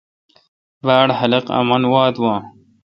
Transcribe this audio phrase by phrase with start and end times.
[0.85, 2.39] باڑ خلق آمن واتھ باں۔